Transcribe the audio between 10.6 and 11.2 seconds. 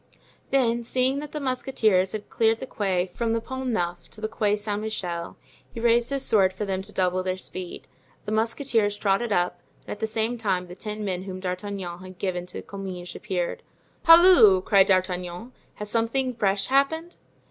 the ten